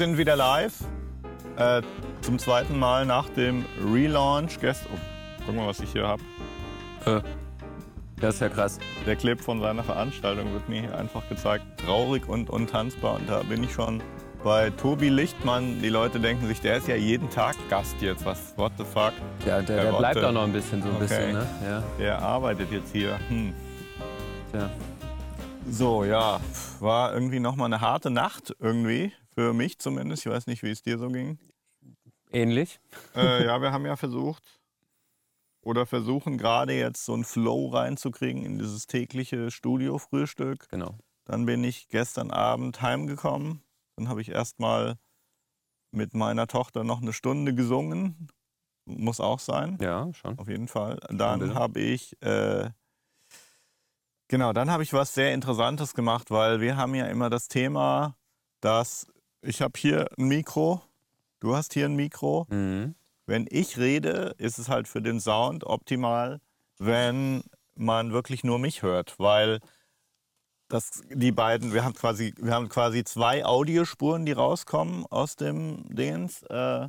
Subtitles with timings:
[0.00, 0.72] sind wieder live.
[1.58, 1.82] Äh,
[2.22, 4.58] zum zweiten Mal nach dem Relaunch.
[4.58, 4.96] Gest oh,
[5.44, 6.22] guck mal, was ich hier habe.
[7.04, 7.20] Äh,
[8.18, 8.78] das ist ja krass.
[9.04, 11.64] Der Clip von seiner Veranstaltung wird mir hier einfach gezeigt.
[11.84, 13.16] Traurig und untanzbar.
[13.16, 14.02] Und da bin ich schon
[14.42, 15.82] bei Tobi Lichtmann.
[15.82, 18.24] Die Leute denken sich, der ist ja jeden Tag Gast jetzt.
[18.24, 19.12] Was, what the fuck?
[19.46, 21.08] Ja, der, der bleibt auch noch ein bisschen, so ein Okay.
[21.08, 21.46] bisschen, ne?
[21.68, 23.20] Ja, Der arbeitet jetzt hier.
[23.28, 23.52] Hm.
[24.50, 24.70] tja.
[25.70, 26.40] So, ja,
[26.80, 29.12] war irgendwie nochmal eine harte Nacht irgendwie.
[29.40, 30.26] Für mich zumindest.
[30.26, 31.38] Ich weiß nicht, wie es dir so ging.
[32.30, 32.78] Ähnlich.
[33.16, 34.60] äh, ja, wir haben ja versucht
[35.62, 40.68] oder versuchen gerade jetzt so einen Flow reinzukriegen in dieses tägliche Studio-Frühstück.
[40.68, 40.98] Genau.
[41.24, 43.62] Dann bin ich gestern Abend heimgekommen.
[43.96, 44.98] Dann habe ich erstmal
[45.90, 48.28] mit meiner Tochter noch eine Stunde gesungen.
[48.84, 50.38] Muss auch sein, Ja, schon.
[50.38, 50.98] auf jeden Fall.
[51.08, 52.68] Dann habe ich, äh,
[54.28, 58.16] genau, dann habe ich was sehr Interessantes gemacht, weil wir haben ja immer das Thema,
[58.60, 59.06] dass
[59.42, 60.82] ich habe hier ein Mikro,
[61.40, 62.46] du hast hier ein Mikro.
[62.50, 62.94] Mhm.
[63.26, 66.40] Wenn ich rede, ist es halt für den Sound optimal,
[66.78, 67.42] wenn
[67.74, 69.60] man wirklich nur mich hört, weil
[70.68, 75.84] das, die beiden, wir haben quasi, wir haben quasi zwei Audiospuren, die rauskommen aus dem
[75.88, 76.42] Dingens.
[76.44, 76.88] Äh,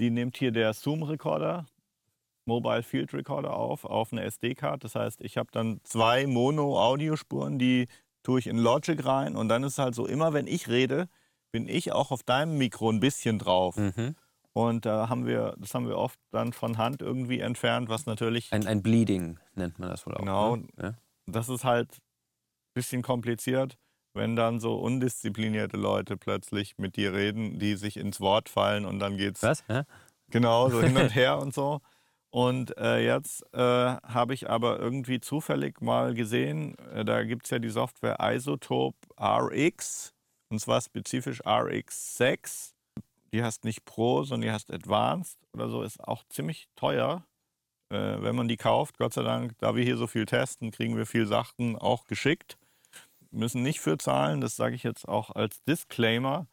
[0.00, 1.66] die nimmt hier der Zoom-Recorder,
[2.46, 4.82] Mobile Field Recorder auf, auf eine SD-Card.
[4.82, 7.86] Das heißt, ich habe dann zwei Mono-Audiospuren, die
[8.22, 11.08] tue ich in Logic rein und dann ist es halt so, immer wenn ich rede,
[11.52, 13.76] bin ich auch auf deinem Mikro ein bisschen drauf.
[13.76, 14.14] Mhm.
[14.52, 18.52] Und da haben wir, das haben wir oft dann von Hand irgendwie entfernt, was natürlich,
[18.52, 20.20] Ein, ein Bleeding nennt man das wohl auch.
[20.20, 20.56] Genau.
[20.56, 20.66] Ne?
[20.80, 20.94] Ja.
[21.26, 23.78] das ist halt ein bisschen kompliziert,
[24.12, 28.98] wenn dann so undisziplinierte Leute plötzlich mit dir reden, die sich ins Wort fallen und
[28.98, 29.64] dann geht's Was?
[29.68, 29.84] Ja?
[30.30, 31.80] genau so hin und her und so.
[32.30, 37.50] Und äh, jetzt äh, habe ich aber irgendwie zufällig mal gesehen, äh, da gibt es
[37.50, 40.14] ja die Software Isotope RX,
[40.50, 42.72] und zwar spezifisch RX6.
[43.32, 47.24] Die heißt nicht Pro, sondern die heißt Advanced oder so, ist auch ziemlich teuer,
[47.90, 48.98] äh, wenn man die kauft.
[48.98, 52.58] Gott sei Dank, da wir hier so viel testen, kriegen wir viel Sachen auch geschickt.
[53.30, 56.46] Müssen nicht für zahlen, das sage ich jetzt auch als Disclaimer.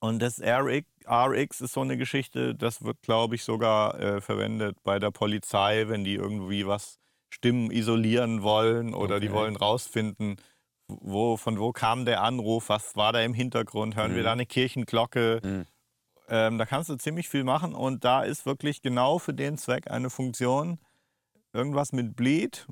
[0.00, 4.76] Und das RX, RX ist so eine Geschichte, das wird, glaube ich, sogar äh, verwendet
[4.82, 6.98] bei der Polizei, wenn die irgendwie was
[7.30, 9.34] Stimmen isolieren wollen oder die Okay.
[9.34, 10.36] wollen rausfinden,
[11.00, 14.24] wo, von wo kam der Anruf, was war da im Hintergrund, hören wir Mhm.
[14.24, 15.40] da eine Kirchenglocke.
[15.42, 15.66] Mhm.
[16.28, 19.90] Ähm, da kannst du ziemlich viel machen und da ist wirklich genau für den Zweck
[19.90, 20.78] eine Funktion,
[21.52, 22.66] irgendwas mit Bleed.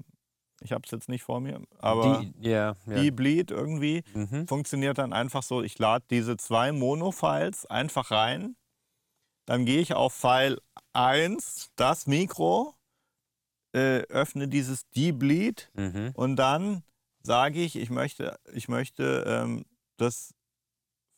[0.61, 3.03] Ich habe es jetzt nicht vor mir, aber Die, ja, ja.
[3.03, 4.47] die Bleed irgendwie Mhm.
[4.47, 8.56] funktioniert dann einfach so, ich lade diese zwei Mono-Files einfach rein,
[9.47, 10.61] dann gehe ich auf File
[10.93, 12.75] 1, das Mikro,
[13.75, 16.11] äh, öffne dieses D-Bleed Mhm.
[16.15, 16.83] und dann
[17.28, 19.65] sage ich, ich möchte, ich möchte ähm,
[19.99, 20.34] das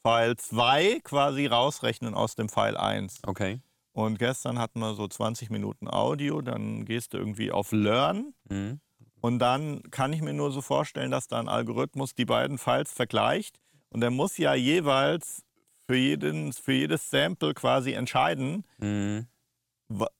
[0.02, 3.20] File 2 quasi rausrechnen aus dem File 1.
[3.26, 3.60] Okay.
[3.92, 8.80] Und gestern hatten wir so 20 Minuten Audio, dann gehst du irgendwie auf Learn Mhm.
[9.20, 12.92] und dann kann ich mir nur so vorstellen, dass da ein Algorithmus die beiden Files
[12.92, 13.60] vergleicht.
[13.90, 15.42] Und der muss ja jeweils
[15.86, 19.26] für, jeden, für jedes Sample quasi entscheiden, Mhm.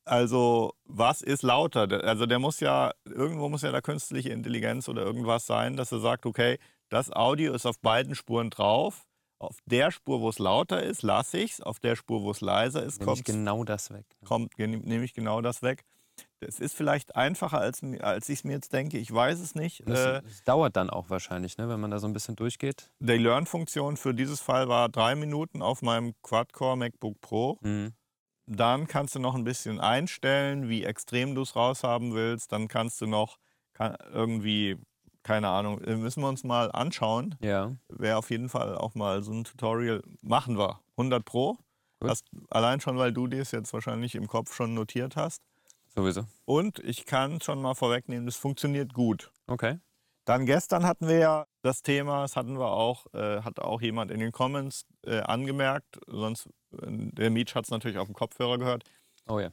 [0.05, 1.89] Also was ist lauter.
[2.05, 6.01] Also der muss ja, irgendwo muss ja da künstliche Intelligenz oder irgendwas sein, dass er
[6.01, 6.59] sagt, okay,
[6.89, 9.07] das Audio ist auf beiden Spuren drauf.
[9.39, 11.61] Auf der Spur, wo es lauter ist, lasse ich es.
[11.63, 14.05] Auf der Spur, wo es leiser ist, Nehme ich kommt genau das weg.
[14.27, 15.85] kommt, nehme ich genau das weg.
[16.41, 18.99] Es ist vielleicht einfacher, als, als ich es mir jetzt denke.
[18.99, 19.83] Ich weiß es nicht.
[19.87, 22.91] Das, Äh, das dauert dann auch wahrscheinlich, ne, wenn man da so ein bisschen durchgeht.
[22.99, 27.57] die Learn-Funktion für dieses Fall war drei Minuten auf meinem Quad-Core MacBook Pro.
[27.63, 27.95] Mhm.
[28.53, 32.51] Dann kannst du noch ein bisschen einstellen, wie extrem du es raushaben willst.
[32.51, 33.39] Dann kannst du noch
[33.75, 34.77] kann, irgendwie,
[35.23, 37.37] keine Ahnung, äh, müssen wir uns mal anschauen.
[37.41, 37.77] Ja.
[37.89, 40.03] Wäre auf jeden Fall auch mal so ein Tutorial.
[40.21, 40.81] Machen wir.
[40.97, 41.59] 100 Pro.
[42.03, 45.43] Hast, allein schon, weil du dir es jetzt wahrscheinlich im Kopf schon notiert hast.
[45.95, 46.25] Sowieso.
[46.45, 49.31] Und ich kann schon mal vorwegnehmen, das funktioniert gut.
[49.47, 49.79] Okay.
[50.31, 54.13] Dann gestern hatten wir ja das Thema, das hatten wir auch, äh, hat auch jemand
[54.13, 58.57] in den Comments äh, angemerkt, sonst, äh, der Mietsch hat es natürlich auf dem Kopfhörer
[58.57, 58.85] gehört.
[59.27, 59.51] Oh ja.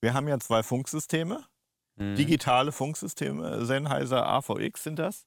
[0.00, 1.44] Wir haben ja zwei Funksysteme,
[1.96, 2.14] Mhm.
[2.16, 5.26] digitale Funksysteme, Sennheiser AVX sind das.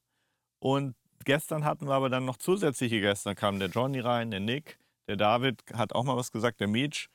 [0.60, 0.96] Und
[1.26, 3.30] gestern hatten wir aber dann noch zusätzliche Gäste.
[3.30, 6.68] Da kam der Johnny rein, der Nick, der David hat auch mal was gesagt, der
[6.70, 7.10] Mietsch.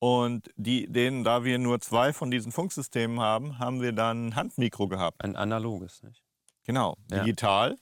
[0.00, 4.34] Und die, denen, da wir nur zwei von diesen Funksystemen haben, haben wir dann ein
[4.34, 5.22] Handmikro gehabt.
[5.22, 6.24] Ein analoges, nicht?
[6.68, 7.20] Genau, Ja.
[7.24, 7.78] digital,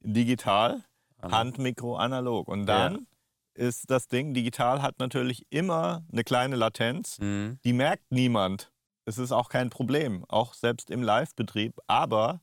[0.00, 0.82] digital,
[1.18, 1.32] Analog.
[1.38, 2.48] Handmikro, analog.
[2.48, 3.06] Und dann
[3.54, 7.60] ist das Ding, digital hat natürlich immer eine kleine Latenz, Mhm.
[7.64, 8.72] die merkt niemand.
[9.04, 11.78] Es ist auch kein Problem, auch selbst im Live-Betrieb.
[11.86, 12.40] Aber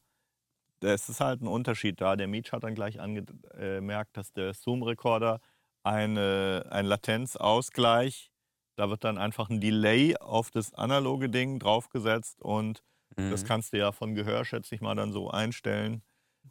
[0.80, 2.16] es ist halt ein Unterschied da.
[2.16, 5.42] Der Mietsch hat dann gleich angemerkt, dass der Zoom-Recorder
[5.84, 8.32] eine, ein Latenzausgleich.
[8.78, 12.82] Da wird dann einfach ein Delay auf das analoge Ding draufgesetzt und
[13.18, 13.32] Mhm.
[13.32, 16.02] das kannst du ja von Gehör, schätze ich mal, dann so einstellen,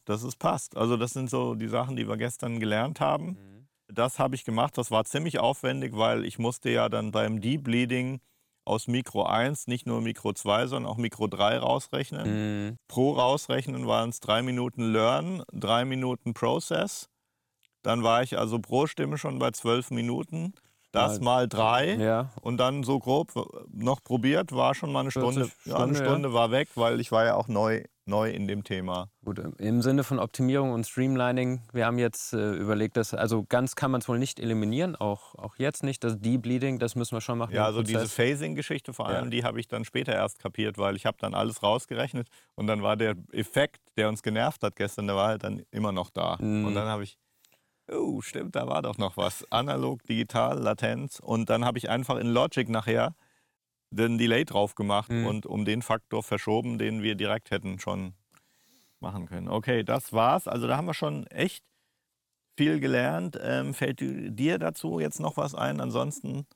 [0.05, 0.77] dass es passt.
[0.77, 3.27] Also das sind so die Sachen, die wir gestern gelernt haben.
[3.27, 3.69] Mhm.
[3.89, 4.79] Das habe ich gemacht.
[4.79, 8.21] Das war ziemlich aufwendig, weil ich musste ja dann beim Deep Bleeding
[8.65, 12.69] aus Mikro 1 nicht nur Mikro 2, sondern auch Mikro 3 rausrechnen.
[12.69, 12.77] Mhm.
[12.89, 17.09] Pro rausrechnen waren es drei Minuten Learn, drei Minuten Process.
[17.83, 20.55] Dann war ich also pro Stimme schon bei zwölf Minuten.
[20.93, 21.23] Das Ja.
[21.25, 21.95] mal drei.
[21.95, 23.33] Ja, Und dann so grob
[23.73, 25.51] noch probiert, war schon mal eine 40 Stunde.
[25.65, 26.05] ja, eine Stunde, ja.
[26.07, 29.09] Stunde war weg, weil ich war ja auch neu, neu in dem Thema.
[29.25, 29.39] gut.
[29.59, 33.91] Im Sinne von Optimierung und Streamlining, wir haben jetzt äh, überlegt, dass, also ganz kann
[33.91, 36.05] man es wohl nicht eliminieren, auch, auch jetzt nicht.
[36.05, 37.55] Das Debleeding, das müssen wir schon machen.
[37.55, 38.07] Ja, also diese.
[38.07, 41.63] Phasing-Geschichte vor allem, die habe ich dann später erst kapiert, weil ich habe dann alles
[41.63, 45.63] rausgerechnet und dann war der Effekt, der uns genervt hat gestern, der war halt dann
[45.71, 46.37] immer noch da.
[46.41, 46.67] Mhm.
[46.67, 47.17] Und dann habe ich,
[47.95, 49.45] oh, stimmt, da war doch noch was.
[49.51, 51.21] Analog, digital, Latenz.
[51.21, 53.15] Und dann habe ich einfach in Logic nachher
[53.91, 55.27] den Delay drauf gemacht Mhm.
[55.27, 58.15] und um den Faktor verschoben, den wir direkt hätten schon
[59.01, 59.49] machen können.
[59.49, 60.49] Okay, das war's.
[60.49, 61.65] Also da haben wir schon echt
[62.57, 63.39] viel gelernt.
[63.43, 65.81] Ähm, fällt dir dazu jetzt noch was ein?
[65.81, 66.47] Ansonsten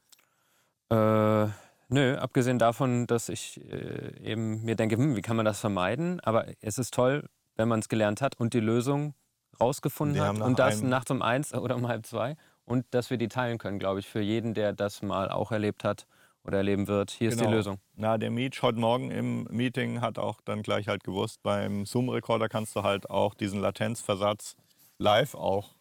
[0.91, 1.47] Äh,
[1.89, 6.21] nö, abgesehen davon, dass ich äh, eben mir denke, hm, wie kann man das vermeiden?
[6.21, 9.15] Aber es ist toll, wenn man es gelernt hat und die Lösung
[9.61, 13.29] rausgefunden hat und das nachts um eins oder um halb zwei und dass wir die
[13.29, 16.07] teilen können, glaube ich, für jeden, der das mal auch erlebt hat
[16.43, 17.11] oder erleben wird.
[17.11, 17.57] Hier ist die Genau.
[17.57, 17.79] Lösung.
[17.95, 22.49] Na, der Meech heute Morgen im Meeting hat auch dann gleich halt gewusst, beim Zoom-Recorder
[22.49, 24.57] kannst du halt auch diesen Latenzversatz
[24.99, 25.75] live auch.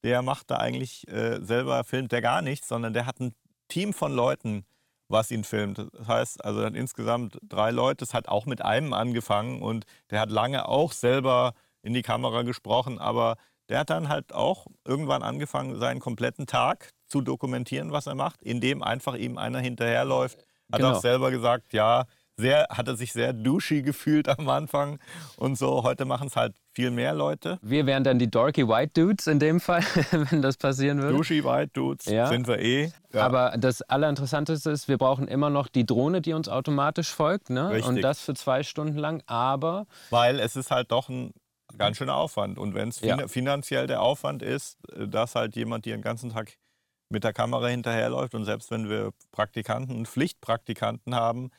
[0.03, 3.33] der macht da eigentlich äh, selber, filmt der gar nichts, sondern der hat ein
[3.67, 4.63] Team von Leuten,
[5.09, 5.79] was ihn filmt.
[5.79, 9.85] Das heißt, also er hat insgesamt drei Leute, es hat auch mit einem angefangen und
[10.11, 13.35] der hat lange auch selber in die Kamera gesprochen, aber
[13.69, 18.41] der hat dann halt auch irgendwann angefangen, seinen kompletten Tag zu dokumentieren, was er macht,
[18.41, 20.39] indem einfach ihm einer hinterherläuft.
[20.71, 20.91] Hat Genau.
[20.93, 22.05] auch selber gesagt, ja,
[22.39, 24.99] sehr, hat er sich sehr douchey gefühlt am Anfang
[25.37, 25.81] und so.
[25.83, 27.57] Heute machen es halt viel mehr Leute.
[27.63, 29.81] Wir wären dann die Dorky White Dudes in dem Fall,
[30.11, 31.15] wenn das passieren würde.
[31.17, 32.27] Douchey White Dudes Ja.
[32.27, 32.91] sind wir eh.
[33.11, 33.25] Ja.
[33.25, 37.49] Aber das Allerinteressanteste ist, wir brauchen immer noch die Drohne, die uns automatisch folgt.
[37.49, 37.69] Ne?
[37.71, 37.87] Richtig.
[37.87, 39.23] Und das für zwei Stunden lang.
[39.25, 41.33] Aber Weil es ist halt doch ein
[41.77, 42.57] ganz schöner Aufwand.
[42.57, 43.17] Und wenn es Ja.
[43.17, 46.57] fin finanziell der Aufwand ist, äh, dass halt jemand dir den ganzen Tag
[47.09, 51.51] mit der Kamera hinterherläuft und selbst wenn wir Praktikanten und Pflichtpraktikanten haben,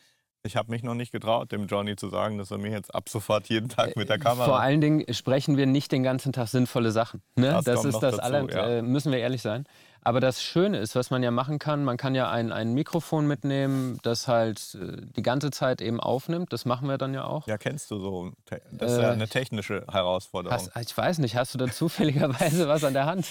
[0.45, 3.09] ich habe mich noch nicht getraut, dem Johnny zu sagen, dass er mir jetzt ab
[3.09, 4.45] sofort jeden Tag mit der Kamera.
[4.47, 7.23] vor allen Dingen sprechen wir nicht den ganzen Tag sinnvolle Sachen.
[7.37, 7.51] Ne?
[7.51, 8.69] Das Das, ist das dazu, aller, ja.
[8.79, 9.65] äh, müssen wir ehrlich sein.
[10.01, 13.27] Aber das Schöne ist, was man ja machen kann, man kann ja ein, ein Mikrofon
[13.27, 16.53] mitnehmen, das halt äh, die ganze Zeit eben aufnimmt.
[16.53, 17.47] Das machen wir dann ja auch.
[17.47, 18.33] ja, kennst du so.
[18.71, 20.57] Das ist ja Äh, eine technische Herausforderung.
[20.57, 23.27] Hast, ich weiß nicht, hast du da zufälligerweise was an der Hand?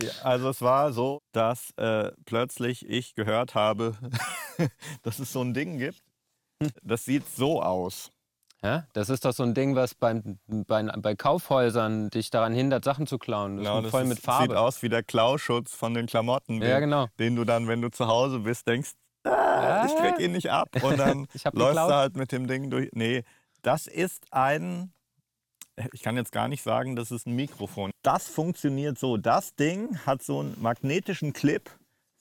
[0.00, 3.94] Ja, also es war so, dass äh, plötzlich ich gehört habe,
[5.04, 6.02] dass es so ein Ding gibt.
[6.82, 8.10] Das sieht so aus.
[8.62, 8.86] Ja?
[8.94, 13.06] Das ist doch so ein Ding, was beim, bei, bei Kaufhäusern dich daran hindert, Sachen
[13.06, 13.56] zu klauen.
[13.58, 14.58] Das Genau, ist das voll mit sieht Farbe.
[14.58, 17.06] aus wie der Klauschutz von den Klamotten, Ja, den, genau.
[17.18, 18.92] den du dann, wenn du zu Hause bist, denkst,
[19.24, 20.70] ah, ich krieg ihn nicht ab.
[20.82, 21.90] Und dann läufst geklaut.
[21.90, 22.88] du halt mit dem Ding durch.
[22.92, 23.24] Nee,
[23.60, 24.92] das ist ein,
[25.92, 27.90] ich kann jetzt gar nicht sagen, das ist ein Mikrofon.
[28.02, 29.18] Das funktioniert so.
[29.18, 31.70] Das Ding hat so einen magnetischen Clip.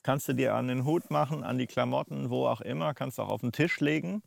[0.03, 2.93] Kannst du dir an den Hut machen, an die Klamotten, wo auch immer.
[2.93, 4.21] Kannst du auch auf den Tisch legen.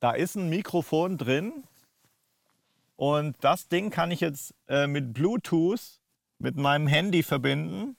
[0.00, 1.64] da ist ein Mikrofon drin
[2.96, 6.00] und das Ding kann ich jetzt äh, mit Bluetooth
[6.38, 7.96] mit meinem Handy verbinden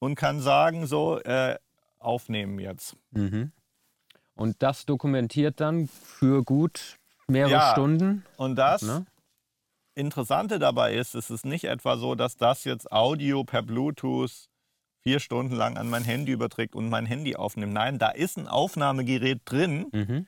[0.00, 1.56] und kann sagen, so, äh,
[1.98, 2.96] aufnehmen jetzt.
[3.12, 3.50] Mhm.
[4.34, 7.72] Und das dokumentiert dann für gut mehrere Ja.
[7.72, 8.24] Stunden.
[8.36, 9.06] Und das Ne?
[9.94, 14.50] Interessante dabei ist, es ist nicht etwa so, dass das jetzt Audio per Bluetooth
[15.06, 17.72] vier Stunden lang an mein Handy überträgt und mein Handy aufnimmt.
[17.72, 20.26] Nein, da ist ein Aufnahmegerät drin Mhm.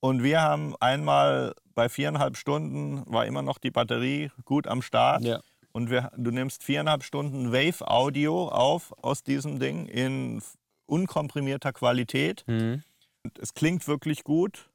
[0.00, 5.22] und wir haben einmal bei viereinhalb Stunden war immer noch die Batterie gut am Start.
[5.22, 5.38] Ja.
[5.70, 10.42] Und wir, du nimmst viereinhalb Stunden Wave-Audio auf aus diesem Ding in
[10.86, 12.42] unkomprimierter Qualität.
[12.48, 12.82] Mhm.
[13.22, 14.68] Und Es klingt wirklich gut.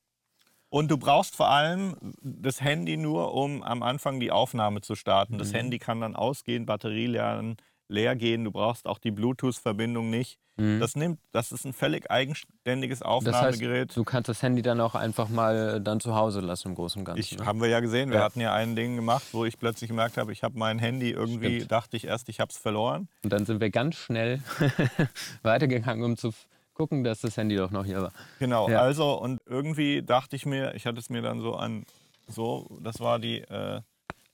[0.69, 5.33] Und du brauchst vor allem das Handy nur, um am Anfang die Aufnahme zu starten.
[5.33, 5.37] Mhm.
[5.39, 7.57] Das Handy kann dann ausgehen, Batterie lernen,
[7.87, 8.43] leer gehen.
[8.43, 10.39] Du brauchst auch die Bluetooth-Verbindung nicht.
[10.55, 10.79] Mhm.
[10.79, 13.95] Das nimmt, das ist ein völlig eigenständiges Das heißt, Aufnahmegerät.
[13.97, 17.05] du kannst das Handy dann auch einfach mal dann zu Hause lassen im Großen und
[17.05, 17.19] Ganzen.
[17.21, 17.45] ich, ne?
[17.45, 18.23] haben wir ja gesehen, wir Ja.
[18.23, 21.55] hatten ja ein Ding gemacht, wo ich plötzlich gemerkt habe, ich habe mein Handy irgendwie,
[21.57, 21.71] Stimmt.
[21.71, 23.07] dachte ich erst, ich habe es verloren.
[23.23, 24.41] Und dann sind wir ganz schnell
[25.41, 26.31] weitergegangen, um zu
[26.73, 28.11] gucken, dass das Handy doch noch hier war.
[28.39, 28.81] Genau, Ja.
[28.81, 31.85] also und irgendwie dachte ich mir, ich hatte es mir dann so an,
[32.27, 33.81] so, das war die äh,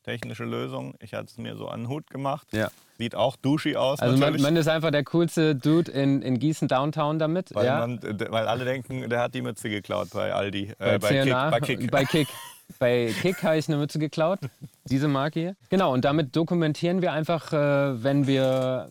[0.09, 2.47] technische Lösung, ich hatte es mir so an den Hut gemacht.
[2.51, 2.69] Ja.
[2.97, 6.67] Sieht auch duschi aus Also man, man ist einfach der coolste Dude in, in Gießen
[6.67, 7.53] Downtown damit.
[7.53, 7.79] weil, ja.
[7.79, 11.23] man, weil alle denken, der hat die Mütze geklaut bei Aldi, bei, äh, bei, Kick,
[11.23, 11.91] CNA, bei Kick.
[11.91, 12.27] Bei Kick.
[12.77, 14.39] Bei Kick habe ich eine Mütze geklaut,
[14.85, 15.55] diese Marke hier.
[15.69, 18.89] Genau, und damit dokumentieren wir einfach, äh, wenn wir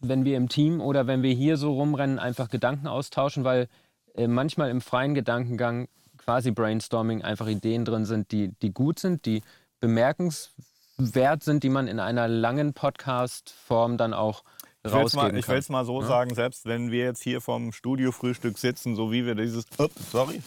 [0.00, 3.68] wenn wir im Team oder wenn wir hier so rumrennen, einfach Gedanken austauschen, weil
[4.14, 9.26] äh, manchmal im freien Gedankengang quasi Brainstorming einfach Ideen drin sind, die, die gut sind,
[9.26, 9.42] die
[9.80, 14.42] bemerkenswert sind, die man in einer langen Podcast-Form dann auch
[14.84, 15.54] Ich will es rausgeben mal, ich kann.
[15.54, 19.34] will's mal so sagen, selbst wenn wir jetzt hier vom Studiofrühstück sitzen, so wie wir
[19.34, 20.42] dieses, ups, sorry,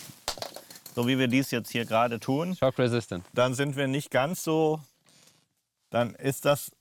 [0.96, 3.24] so wie wir dies jetzt hier gerade tun, Shock resistant.
[3.34, 4.80] dann sind wir nicht ganz so,
[5.90, 6.72] dann ist das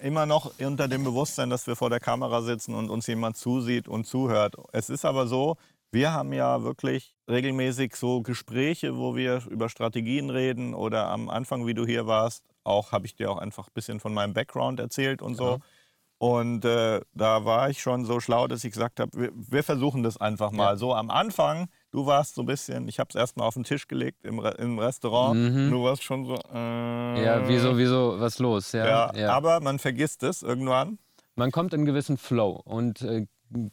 [0.00, 3.88] immer noch unter dem Bewusstsein, dass wir vor der Kamera sitzen und uns jemand zusieht
[3.88, 4.54] und zuhört.
[4.72, 5.56] Es ist aber so,
[5.92, 11.66] wir haben ja wirklich regelmäßig so Gespräche, wo wir über Strategien reden oder am Anfang,
[11.66, 14.80] wie du hier warst, auch habe ich dir auch einfach ein bisschen von meinem Background
[14.80, 15.58] erzählt und so.
[16.18, 20.02] Und äh, da war ich schon so schlau, dass ich gesagt habe, wir, wir versuchen
[20.02, 20.70] das einfach mal.
[20.72, 20.76] Ja.
[20.76, 23.86] So am Anfang, du warst so ein bisschen, ich habe es erstmal auf den Tisch
[23.86, 25.38] gelegt im, Re im Restaurant.
[25.38, 25.70] Mhm.
[25.70, 26.34] Du warst schon so.
[26.54, 28.72] Äh, Ja, wieso, wieso, was los?
[28.72, 29.32] Ja, Ja, ja.
[29.34, 30.98] aber man vergisst es irgendwann.
[31.34, 33.26] man kommt in einen gewissen Flow und äh,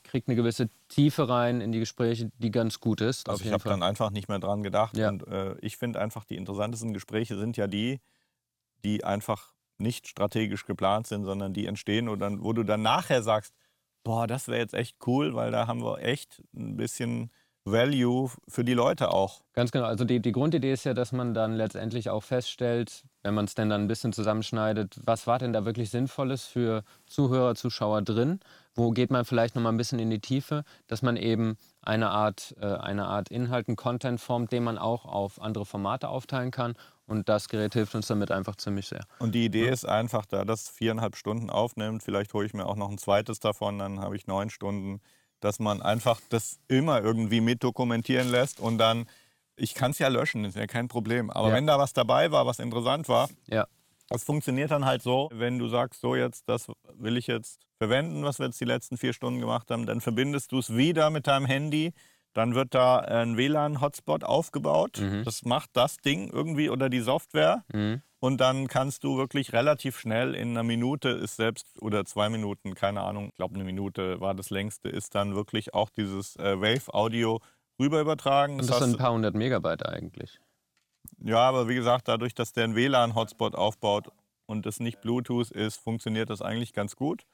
[0.04, 3.30] kriegt eine gewisse Tiefe rein in die Gespräche, die ganz gut ist.
[3.30, 4.98] Also auf ich habe dann einfach nicht mehr dran gedacht.
[4.98, 5.10] Ja.
[5.10, 8.00] Und äh, ich finde einfach, die interessantesten Gespräche sind ja die,
[8.84, 13.24] die einfach nicht strategisch geplant sind, sondern die entstehen und dann, wo du dann nachher
[13.24, 13.54] sagst,
[14.04, 17.32] boah, das wäre jetzt echt cool, weil da haben wir echt ein bisschen
[17.66, 19.42] Value für die Leute auch.
[19.54, 19.86] Ganz genau.
[19.86, 23.56] Also die, die Grundidee ist ja, dass man dann letztendlich auch feststellt, wenn man es
[23.56, 28.42] denn dann ein bisschen zusammenschneidet, was war denn da wirklich Sinnvolles für Zuhörer, Zuschauer drin?
[28.76, 32.10] Wo geht man vielleicht noch mal ein bisschen in die Tiefe, dass man eben eine
[32.10, 36.52] Art, äh, eine Art Inhalt, einen Content formt, den man auch auf andere Formate aufteilen
[36.52, 36.76] kann.
[37.06, 39.06] Und das Gerät hilft uns damit einfach ziemlich sehr.
[39.20, 42.78] Und die Idee ist einfach, da das viereinhalb Stunden aufnimmt, vielleicht hole ich mir auch
[42.78, 45.02] noch ein zweites davon, dann habe ich neun Stunden,
[45.44, 49.08] dass man einfach das immer irgendwie mit dokumentieren lässt und dann,
[49.56, 51.30] ich kann es ja löschen, ist ja kein Problem.
[51.30, 51.56] Aber Ja.
[51.56, 53.68] wenn da was dabei war, was interessant war, Ja,
[54.10, 58.24] das funktioniert dann halt so, wenn du sagst, so jetzt, das will ich jetzt verwenden,
[58.24, 61.28] was wir jetzt die letzten vier Stunden gemacht haben, dann verbindest du es wieder mit
[61.28, 61.94] deinem Handy.
[62.34, 65.00] Dann wird da ein WLAN-Hotspot aufgebaut.
[65.00, 65.24] Mhm.
[65.24, 67.64] Das macht das Ding irgendwie oder die Software.
[67.72, 68.02] mhm.
[68.24, 72.74] Und dann kannst du wirklich relativ schnell in einer Minute ist selbst oder zwei Minuten,
[72.74, 76.58] keine Ahnung, ich glaube eine Minute war das längste, ist dann wirklich auch dieses äh,
[76.58, 77.42] Wave-Audio
[77.82, 78.62] rüber übertragen.
[78.62, 80.40] und das sind ein paar hundert Megabyte eigentlich.
[81.20, 84.08] ja, aber wie gesagt, dadurch, dass der einen WLAN-Hotspot aufbaut
[84.46, 87.26] und es nicht Bluetooth ist, funktioniert das eigentlich ganz gut.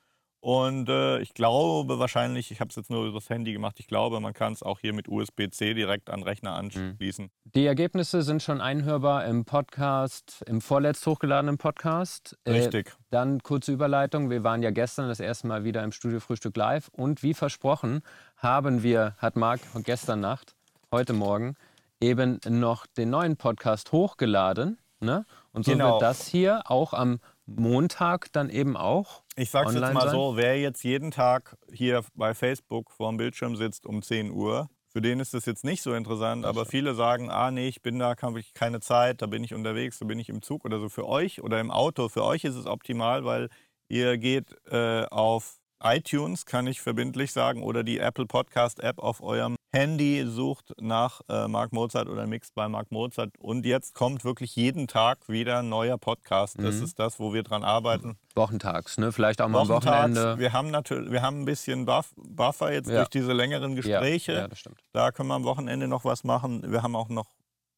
[0.42, 3.88] Und äh, ich glaube wahrscheinlich, ich habe es jetzt nur über das Handy gemacht, ich
[3.88, 7.30] glaube, man kann es auch hier mit USB-C direkt an den Rechner anschließen.
[7.44, 12.38] Die Ergebnisse sind schon einhörbar im Podcast, im vorletzt hochgeladenen Podcast.
[12.46, 12.96] Äh, Richtig.
[13.10, 14.30] Dann kurze Überleitung.
[14.30, 18.02] Wir waren ja gestern das erste Mal wieder im Studio Frühstück live und wie versprochen
[18.38, 20.56] haben wir, hat Marc gestern Nacht,
[20.90, 21.56] heute Morgen,
[22.00, 24.78] eben noch den neuen Podcast hochgeladen.
[25.02, 25.26] Ne?
[25.52, 25.92] Und so Genau.
[25.94, 27.20] wird das hier auch am
[27.56, 29.24] Montag dann eben auch.
[29.36, 30.12] Ich sag's jetzt mal sein?
[30.12, 34.70] so, wer jetzt jeden Tag hier bei Facebook vor dem Bildschirm sitzt um 10 Uhr,
[34.92, 38.00] für den ist das jetzt nicht so interessant, aber viele sagen, ah nee, ich bin
[38.00, 40.80] da, habe ich keine Zeit, da bin ich unterwegs, da bin ich im Zug oder
[40.80, 40.90] so.
[40.90, 43.50] Für euch oder im Auto, für euch ist es optimal, weil
[43.88, 49.22] ihr geht äh, auf iTunes, kann ich verbindlich sagen, oder die Apple Podcast App auf
[49.22, 53.30] eurem Handy, sucht nach äh, Mark Mozart oder Mixed bei Mark Mozart.
[53.38, 56.56] Und jetzt kommt wirklich jeden Tag wieder ein neuer Podcast.
[56.60, 56.84] Das Mhm.
[56.86, 58.18] ist das, wo wir dran arbeiten.
[58.36, 59.12] Wochentags, ne?
[59.12, 60.16] Vielleicht auch mal am Wochentags.
[60.16, 60.40] Wochenende.
[60.40, 62.98] Wir haben natürlich, wir haben ein bisschen Buff, Buffer jetzt Ja.
[62.98, 64.32] durch diese längeren Gespräche.
[64.34, 64.80] Ja, ja, das stimmt.
[64.92, 66.64] Da können wir am Wochenende noch was machen.
[66.72, 67.28] Wir haben auch noch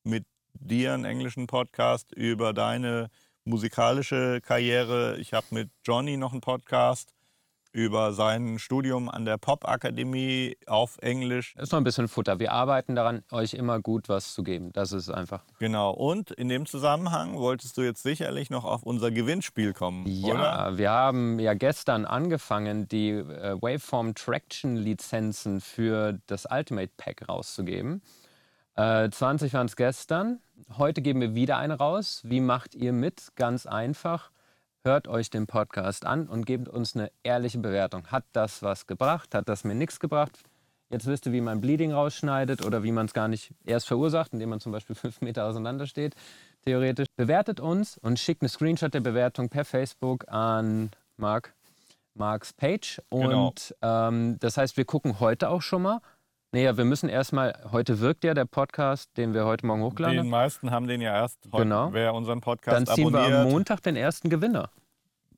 [0.03, 3.09] mit dir einen englischen Podcast über deine
[3.43, 5.17] musikalische Karriere.
[5.17, 7.11] Ich habe mit Johnny noch einen Podcast
[7.71, 11.55] über sein Studium an der Popakademie auf Englisch.
[11.55, 12.39] Ist noch ein bisschen Futter.
[12.39, 14.71] Wir arbeiten daran, euch immer gut was zu geben.
[14.73, 15.43] Das ist einfach.
[15.59, 15.91] Genau.
[15.91, 20.33] Und in dem Zusammenhang wolltest du jetzt sicherlich noch auf unser Gewinnspiel kommen, Ja,
[20.67, 20.77] oder?
[20.77, 28.01] wir haben ja gestern angefangen, die äh, Waveform Traction Lizenzen für das Ultimate Pack rauszugeben.
[28.75, 30.39] Äh, 20 waren es gestern.
[30.77, 32.21] Heute geben wir wieder eine raus.
[32.23, 33.29] Wie macht ihr mit?
[33.35, 34.31] Ganz einfach.
[34.83, 38.07] Hört euch den Podcast an und gebt uns eine ehrliche Bewertung.
[38.07, 39.35] Hat das was gebracht?
[39.35, 40.39] Hat das mir nichts gebracht?
[40.89, 44.33] Jetzt wisst ihr, wie man Bleeding rausschneidet oder wie man es gar nicht erst verursacht,
[44.33, 46.15] indem man zum Beispiel fünf Meter auseinander steht,
[46.65, 47.07] theoretisch.
[47.15, 51.53] Bewertet uns und schickt eine Screenshot der Bewertung per Facebook an Mark,
[52.15, 53.03] Marks Page.
[53.09, 53.53] Und Genau.
[53.83, 56.01] ähm, das heißt, wir gucken heute auch schon mal.
[56.53, 60.21] Naja, wir müssen erstmal, heute wirkt ja der Podcast, den wir heute Morgen hochladen.
[60.23, 61.93] Die meisten haben den ja erst heute, Genau.
[61.93, 63.39] wer unseren Podcast Dann ziehen wir abonniert.
[63.45, 64.69] am Montag den ersten Gewinner.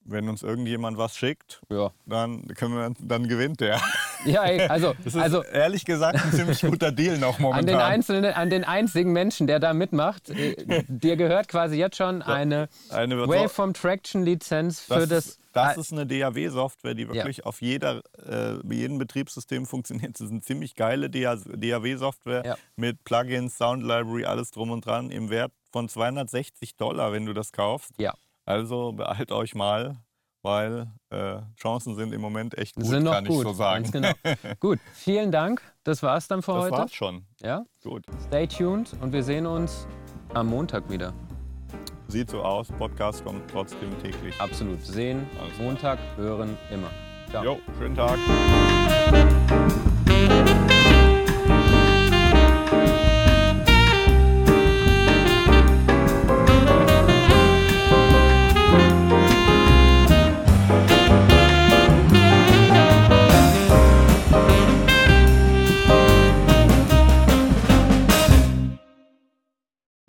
[0.05, 3.79] Wenn uns irgendjemand was schickt, Ja, dann, können wir, dann gewinnt der.
[4.25, 7.59] Ja also, Das ist also ehrlich gesagt ein ziemlich guter Deal noch momentan.
[7.59, 11.97] an den, einzelnen, an den einzigen Menschen, der da mitmacht, äh, dir gehört quasi jetzt
[11.97, 15.25] schon eine Eine wird Waveform Traction Lizenz für das, das.
[15.27, 17.13] ist, das ist eine DAW-Software, die Ja.
[17.13, 20.15] wirklich auf jeder, äh, jedem Betriebssystem funktioniert.
[20.15, 22.57] Das ist eine ziemlich geile DAW-Software Ja.
[22.75, 27.33] mit Plugins, Sound Library, alles drum und dran im Wert von 260 Dollar, wenn du
[27.33, 27.91] das kaufst.
[27.97, 28.13] ja,
[28.45, 29.97] Also beeilt euch mal,
[30.43, 33.37] weil äh, Chancen sind im Moment echt gut, sind noch kann gut.
[33.37, 33.83] ich so sagen.
[33.83, 34.11] Ganz genau.
[34.59, 35.61] gut, vielen Dank.
[35.83, 36.77] Das war's dann für Das heute.
[36.77, 37.25] war's schon.
[37.41, 38.05] Ja, Gut.
[38.27, 39.87] stay tuned und wir sehen uns
[40.33, 41.13] am Montag wieder.
[42.07, 42.67] Sieht so aus.
[42.67, 44.39] Podcast kommt trotzdem täglich.
[44.39, 44.81] Absolut.
[44.85, 45.25] Sehen.
[45.59, 46.89] Montag, hören, immer.
[47.29, 47.43] Ciao.
[47.43, 48.19] Jo, schönen Tag.